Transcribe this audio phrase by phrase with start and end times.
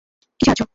[0.39, 0.61] কী সাহায্য?